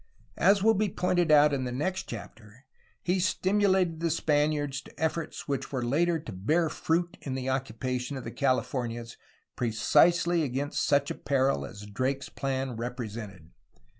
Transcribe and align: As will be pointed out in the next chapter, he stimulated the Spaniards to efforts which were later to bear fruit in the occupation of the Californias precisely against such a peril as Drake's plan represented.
As 0.39 0.63
will 0.63 0.73
be 0.73 0.89
pointed 0.89 1.31
out 1.31 1.53
in 1.53 1.63
the 1.63 1.71
next 1.71 2.09
chapter, 2.09 2.65
he 3.03 3.19
stimulated 3.19 3.99
the 3.99 4.09
Spaniards 4.09 4.81
to 4.81 4.99
efforts 4.99 5.47
which 5.47 5.71
were 5.71 5.85
later 5.85 6.17
to 6.17 6.31
bear 6.31 6.69
fruit 6.69 7.17
in 7.21 7.35
the 7.35 7.49
occupation 7.51 8.17
of 8.17 8.23
the 8.23 8.31
Californias 8.31 9.15
precisely 9.55 10.41
against 10.41 10.83
such 10.83 11.11
a 11.11 11.13
peril 11.13 11.67
as 11.67 11.85
Drake's 11.85 12.29
plan 12.29 12.77
represented. 12.77 13.51